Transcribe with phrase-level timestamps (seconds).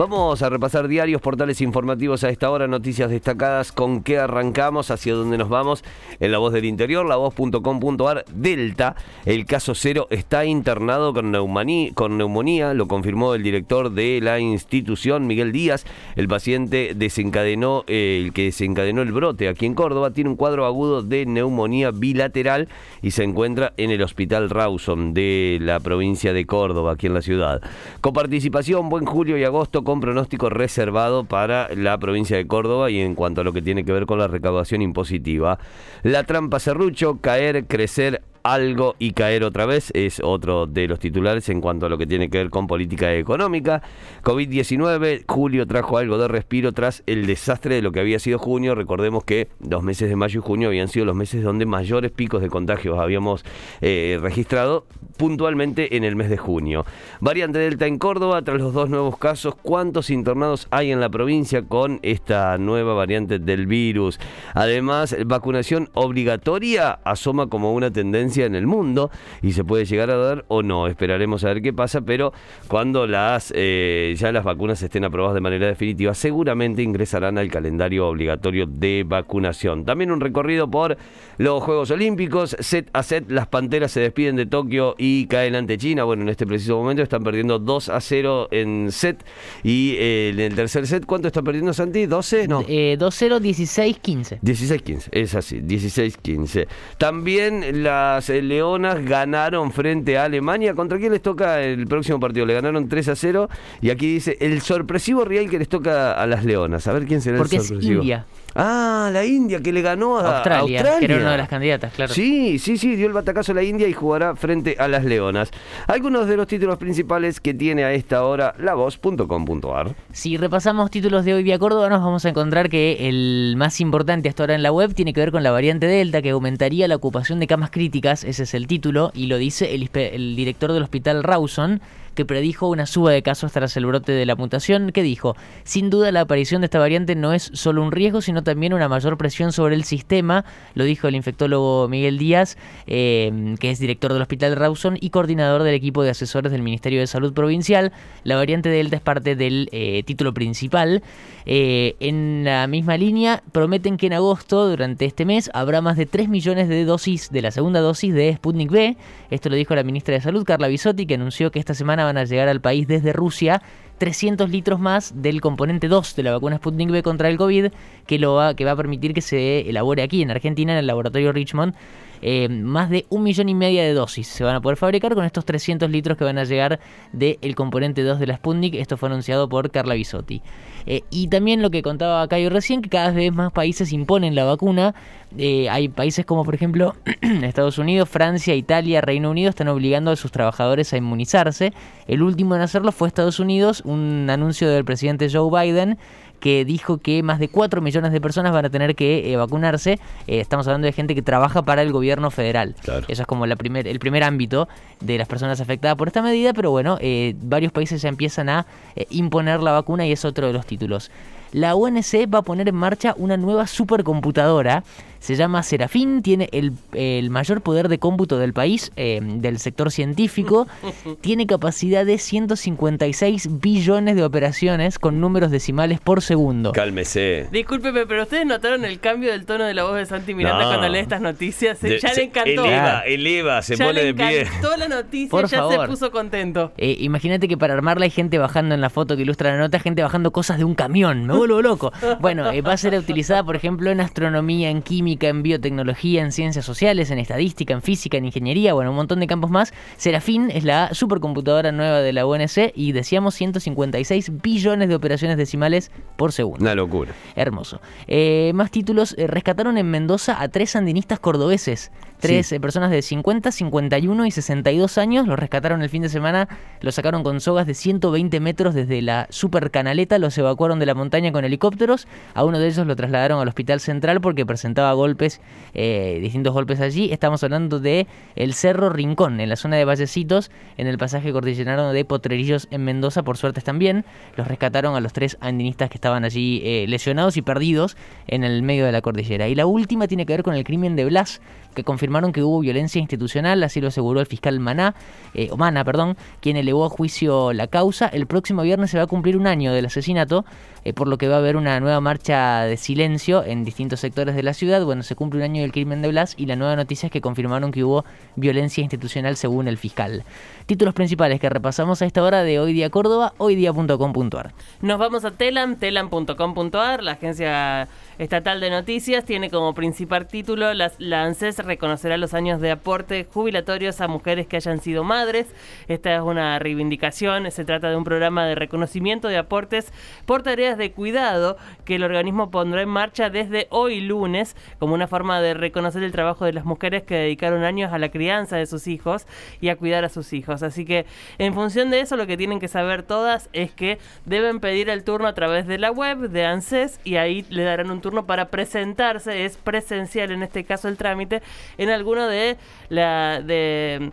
[0.00, 5.12] Vamos a repasar diarios, portales informativos a esta hora, noticias destacadas, con qué arrancamos, hacia
[5.12, 5.84] dónde nos vamos.
[6.20, 11.90] En la voz del interior, la voz.com.ar, Delta, el caso cero está internado con, neumonía,
[11.92, 15.84] con neumonía, lo confirmó el director de la institución, Miguel Díaz.
[16.16, 20.64] El paciente desencadenó, eh, el que desencadenó el brote aquí en Córdoba, tiene un cuadro
[20.64, 22.68] agudo de neumonía bilateral
[23.02, 27.20] y se encuentra en el hospital Rawson de la provincia de Córdoba, aquí en la
[27.20, 27.60] ciudad.
[28.00, 33.00] Con participación, buen julio y agosto con pronóstico reservado para la provincia de Córdoba y
[33.00, 35.58] en cuanto a lo que tiene que ver con la recaudación impositiva.
[36.04, 41.48] La trampa serrucho, caer, crecer, algo y caer otra vez es otro de los titulares
[41.48, 43.82] en cuanto a lo que tiene que ver con política económica.
[44.22, 48.74] COVID-19, julio trajo algo de respiro tras el desastre de lo que había sido junio.
[48.74, 52.42] Recordemos que los meses de mayo y junio habían sido los meses donde mayores picos
[52.42, 53.44] de contagios habíamos
[53.80, 56.86] eh, registrado puntualmente en el mes de junio.
[57.20, 61.62] Variante Delta en Córdoba, tras los dos nuevos casos, ¿cuántos internados hay en la provincia
[61.62, 64.18] con esta nueva variante del virus?
[64.54, 69.10] Además, vacunación obligatoria asoma como una tendencia en el mundo
[69.42, 70.86] y se puede llegar a dar o no.
[70.86, 72.32] Esperaremos a ver qué pasa, pero
[72.68, 78.08] cuando las eh, ya las vacunas estén aprobadas de manera definitiva, seguramente ingresarán al calendario
[78.08, 79.84] obligatorio de vacunación.
[79.84, 80.96] También un recorrido por
[81.38, 85.78] los Juegos Olímpicos, set a set, las Panteras se despiden de Tokio y caen ante
[85.78, 86.04] China.
[86.04, 89.24] Bueno, en este preciso momento están perdiendo 2 a 0 en set
[89.62, 92.06] y eh, en el tercer set, ¿cuánto están perdiendo Santi?
[92.06, 92.48] ¿12?
[92.48, 92.64] No.
[92.68, 94.40] Eh, 2-0, 16-15.
[94.40, 96.66] 16-15, es así, 16-15.
[96.98, 97.82] También
[98.20, 100.74] las eh, Leonas ganaron frente a Alemania.
[100.74, 102.44] ¿Contra quién les toca el próximo partido?
[102.44, 103.48] Le ganaron 3 a 0.
[103.80, 106.86] Y aquí dice el sorpresivo Real que les toca a las Leonas.
[106.86, 108.02] A ver quién será Porque el es sorpresivo.
[108.02, 108.26] India.
[108.54, 110.98] Ah, la India que le ganó a Australia, Australia.
[110.98, 112.12] que era una de las candidatas, claro.
[112.12, 115.50] Sí, sí, sí, dio el batacazo a la India y jugará frente a las Leonas.
[115.86, 119.94] Algunos de los títulos principales que tiene a esta hora la voz.com.ar.
[120.12, 124.28] Si repasamos títulos de hoy vía Córdoba, nos vamos a encontrar que el más importante
[124.28, 126.96] hasta ahora en la web tiene que ver con la variante Delta, que aumentaría la
[126.96, 130.82] ocupación de camas críticas, ese es el título, y lo dice el, el director del
[130.82, 131.80] hospital Rawson,
[132.14, 135.90] que predijo una suba de casos tras el brote de la mutación, que dijo, sin
[135.90, 139.16] duda la aparición de esta variante no es solo un riesgo, sino también una mayor
[139.16, 140.44] presión sobre el sistema,
[140.74, 142.56] lo dijo el infectólogo Miguel Díaz,
[142.86, 147.00] eh, que es director del hospital Rawson y coordinador del equipo de asesores del Ministerio
[147.00, 147.92] de Salud Provincial.
[148.24, 151.02] La variante Delta es parte del eh, título principal.
[151.46, 156.06] Eh, en la misma línea, prometen que en agosto, durante este mes, habrá más de
[156.06, 158.96] 3 millones de dosis de la segunda dosis de Sputnik B.
[159.30, 162.18] Esto lo dijo la ministra de Salud, Carla Bisotti, que anunció que esta semana van
[162.18, 163.62] a llegar al país desde Rusia
[164.00, 167.66] 300 litros más del componente 2 de la vacuna Sputnik B contra el COVID,
[168.06, 170.86] que, lo va, que va a permitir que se elabore aquí en Argentina, en el
[170.86, 171.74] laboratorio Richmond.
[172.22, 175.24] Eh, más de un millón y media de dosis se van a poder fabricar con
[175.24, 176.78] estos 300 litros que van a llegar
[177.12, 178.74] del componente 2 de la Sputnik.
[178.74, 180.42] Esto fue anunciado por Carla Bisotti.
[180.86, 184.44] Eh, y también lo que contaba Cayo recién, que cada vez más países imponen la
[184.44, 184.94] vacuna.
[185.38, 186.96] Eh, hay países como por ejemplo
[187.42, 191.72] Estados Unidos, Francia, Italia, Reino Unido están obligando a sus trabajadores a inmunizarse.
[192.06, 195.98] El último en hacerlo fue Estados Unidos, un anuncio del presidente Joe Biden
[196.40, 200.00] que dijo que más de 4 millones de personas van a tener que eh, vacunarse.
[200.26, 202.74] Eh, estamos hablando de gente que trabaja para el gobierno federal.
[202.80, 203.04] Claro.
[203.06, 204.68] Eso es como la primer, el primer ámbito
[205.00, 208.66] de las personas afectadas por esta medida, pero bueno, eh, varios países ya empiezan a
[209.10, 211.10] imponer la vacuna y es otro de los títulos.
[211.52, 214.84] La ONC va a poner en marcha una nueva supercomputadora.
[215.20, 219.92] Se llama Serafín, tiene el, el mayor poder de cómputo del país, eh, del sector
[219.92, 220.66] científico.
[221.20, 226.72] tiene capacidad de 156 billones de operaciones con números decimales por segundo.
[226.72, 227.48] Cálmese.
[227.52, 230.68] Discúlpeme, pero ustedes notaron el cambio del tono de la voz de Santi Miranda No.
[230.68, 231.80] cuando lee estas noticias.
[231.80, 232.64] De- ya se le encantó.
[232.64, 234.40] Eleva, eleva, se ya pone le de pie.
[234.42, 235.80] encantó la noticia, Por ya favor.
[235.82, 236.72] se puso contento.
[236.76, 239.78] Eh, Imagínate que para armarla hay gente bajando en la foto que ilustra la nota,
[239.80, 241.26] gente bajando cosas de un camión.
[241.26, 241.92] Me vuelvo loco.
[242.20, 246.32] Bueno, eh, va a ser utilizada, por ejemplo, en astronomía, en química, en biotecnología, en
[246.32, 249.72] ciencias sociales, en estadística, en física, en ingeniería, bueno, un montón de campos más.
[249.96, 255.90] Serafín es la supercomputadora nueva de la UNC y decíamos 156 billones de operaciones decimales
[256.16, 256.62] por segundo.
[256.62, 257.12] Una locura.
[257.34, 257.80] Hermoso.
[258.06, 259.14] Eh, más títulos.
[259.18, 261.90] eh, rescataron en Mendoza a tres sandinistas cordobeses.
[262.20, 262.58] Tres Sí.
[262.58, 265.26] personas de 50, 51 y 62 años.
[265.26, 266.48] Los rescataron el fin de semana.
[266.80, 270.18] Los sacaron con sogas de 120 metros desde la super canaleta.
[270.18, 272.06] Los evacuaron de la montaña con helicópteros.
[272.34, 275.40] A uno de ellos lo trasladaron al Hospital Central porque presentaba golpes,
[275.74, 277.12] eh, distintos golpes allí.
[277.12, 278.06] Estamos hablando de
[278.36, 282.84] el Cerro Rincón, en la zona de Vallecitos, en el pasaje cordillerano de Potrerillos en
[282.84, 283.22] Mendoza.
[283.22, 284.04] Por suerte también
[284.36, 287.96] los rescataron a los tres andinistas que estaban allí eh, lesionados y perdidos
[288.26, 289.48] en el medio de la cordillera.
[289.48, 291.40] Y la última tiene que ver con el crimen de Blas,
[291.74, 294.96] que confirmaron que hubo violencia institucional, así lo aseguró el fiscal Maná,
[295.32, 295.48] eh,
[295.84, 298.08] perdón, quien elevó a juicio la causa.
[298.08, 300.44] El próximo viernes se va a cumplir un año del asesinato,
[300.84, 304.34] eh, por lo que va a haber una nueva marcha de silencio en distintos sectores
[304.34, 304.84] de la ciudad.
[304.84, 307.20] Bueno, se cumple un año del crimen de Blas y la nueva noticia es que
[307.20, 308.04] confirmaron que hubo
[308.34, 310.24] violencia institucional según el fiscal.
[310.66, 314.52] Títulos principales que repasamos a esta hora de Hoy Día Córdoba, hoydía.com.ar.
[314.80, 317.86] Nos vamos a Telam, telam.com.ar, la agencia
[318.18, 321.58] estatal de noticias, tiene como principal título la, la ANSES
[322.00, 325.48] reconocerá los años de aporte jubilatorios a mujeres que hayan sido madres.
[325.86, 329.92] Esta es una reivindicación, se trata de un programa de reconocimiento de aportes
[330.24, 335.08] por tareas de cuidado que el organismo pondrá en marcha desde hoy lunes como una
[335.08, 338.64] forma de reconocer el trabajo de las mujeres que dedicaron años a la crianza de
[338.64, 339.26] sus hijos
[339.60, 340.62] y a cuidar a sus hijos.
[340.62, 341.04] Así que
[341.36, 345.04] en función de eso lo que tienen que saber todas es que deben pedir el
[345.04, 348.46] turno a través de la web de ANSES y ahí le darán un turno para
[348.48, 351.42] presentarse, es presencial en este caso el trámite,
[351.78, 352.56] en alguno de,
[352.88, 354.10] la, de,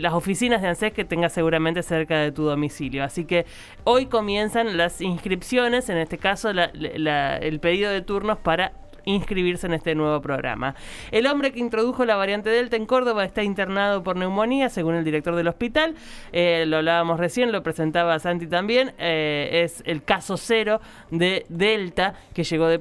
[0.00, 3.04] las oficinas de ANSES que tengas seguramente cerca de tu domicilio.
[3.04, 3.46] Así que
[3.84, 8.72] hoy comienzan las inscripciones, en este caso el pedido de turnos para
[9.04, 10.74] inscribirse en este nuevo programa.
[11.10, 15.04] El hombre que introdujo la variante Delta en Córdoba está internado por neumonía, según el
[15.04, 15.94] director del hospital.
[16.32, 18.92] Eh, lo hablábamos recién, lo presentaba Santi también.
[18.98, 22.78] Eh, es el caso cero de Delta que llegó de,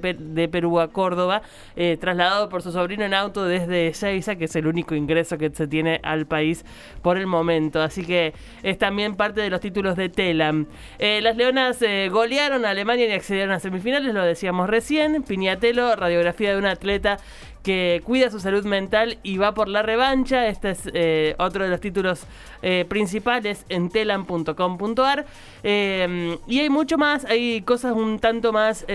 [0.51, 1.41] Perú a Córdoba,
[1.75, 5.49] eh, trasladado por su sobrino en auto desde Ezeiza, que es el único ingreso que
[5.49, 6.65] se tiene al país
[7.01, 7.81] por el momento.
[7.81, 8.33] Así que
[8.63, 10.67] es también parte de los títulos de Telam.
[10.99, 15.23] las Leonas golearon a Alemania y accedieron a semifinales, lo decíamos recién.
[15.23, 17.17] Piñatelo, radiografía de un atleta
[17.63, 20.47] que cuida su salud mental y va por la revancha.
[20.47, 22.23] Este es eh, otro de los títulos
[22.61, 25.25] eh, principales en telam.com.ar.
[25.63, 28.85] Eh, y hay mucho más, hay cosas un tanto más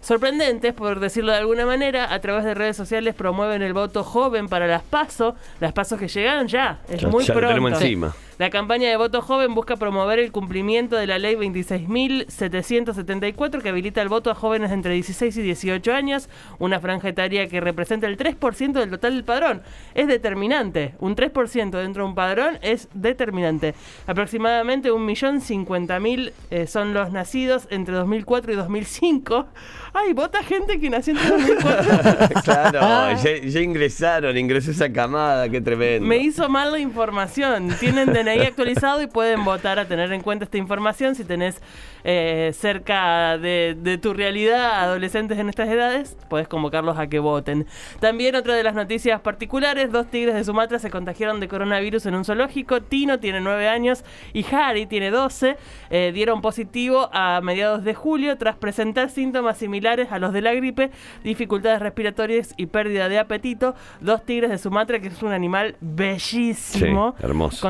[0.00, 4.48] sorprendentes, por decirlo de alguna manera, a través de redes sociales promueven el voto joven
[4.48, 7.68] para las PASO, las PASO que llegan ya, es muy pronto.
[7.68, 8.12] encima.
[8.42, 14.02] La campaña de voto joven busca promover el cumplimiento de la ley 26.774 que habilita
[14.02, 16.28] el voto a jóvenes entre 16 y 18 años,
[16.58, 19.62] una franja etaria que representa el 3% del total del padrón.
[19.94, 23.76] Es determinante, un 3% dentro de un padrón es determinante.
[24.08, 29.46] Aproximadamente 1.050.000 eh, son los nacidos entre 2004 y 2005.
[29.92, 32.42] ¡Ay, vota gente que nació entre 2004!
[32.42, 32.80] claro,
[33.22, 36.08] ya, ingresaron, ingresó esa camada, qué tremendo.
[36.08, 37.68] Me hizo mal la información.
[37.78, 41.14] Tienen DNI ahí actualizado y pueden votar a tener en cuenta esta información.
[41.14, 41.60] Si tenés
[42.04, 47.66] eh, cerca de, tu realidad adolescentes en estas edades, puedes convocarlos a que voten.
[48.00, 52.14] También otra de las noticias particulares, dos tigres de Sumatra se contagiaron de coronavirus en
[52.14, 52.82] un zoológico.
[52.82, 55.56] Tino tiene 9 años y Harry tiene 12.
[55.90, 60.54] Eh, dieron positivo a mediados de julio tras presentar síntomas similares a los de la
[60.54, 60.90] gripe,
[61.22, 63.74] dificultades respiratorias y pérdida de apetito.
[64.00, 67.60] Dos tigres de Sumatra, que es un animal bellísimo, hermoso.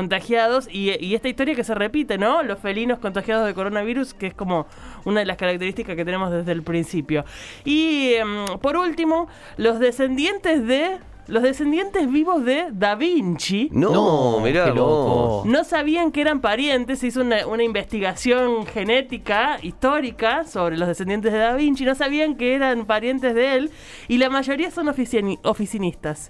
[0.43, 0.67] Contagiados.
[0.71, 2.43] Y, y esta historia que se repite, ¿no?
[2.43, 4.67] Los felinos contagiados de coronavirus que es como
[5.05, 7.25] una de las características que tenemos desde el principio.
[7.63, 13.69] Y em, por último, los descendientes de los descendientes vivos de Da Vinci.
[13.71, 15.43] No, mirá, loco.
[15.45, 16.99] No sabían que eran parientes.
[16.99, 21.85] Se hizo una, una, investigación genética, histórica, sobre los descendientes de Da Vinci.
[21.85, 23.71] No sabían que eran parientes de él.
[24.09, 26.29] Y la mayoría son oficinistas.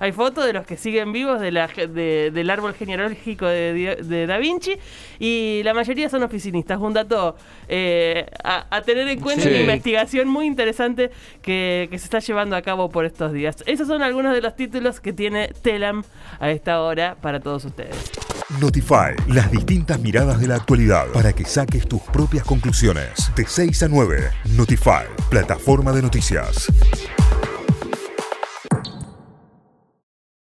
[0.00, 4.76] Hay fotos de los que siguen vivos de la, del árbol genealógico de, Da Vinci
[5.18, 6.80] y la mayoría son oficinistas.
[6.80, 7.36] Un dato
[7.68, 11.10] eh, a, tener en cuenta, una investigación muy interesante
[11.42, 13.62] que, que, se está llevando a cabo por estos días.
[13.66, 16.02] Esos son algunos de los títulos que tiene Telam
[16.40, 18.10] a esta hora para todos ustedes.
[18.58, 23.30] Notify, las distintas miradas de la actualidad para que saques tus propias conclusiones.
[23.36, 26.66] De 6 a 9, Notify, plataforma de noticias.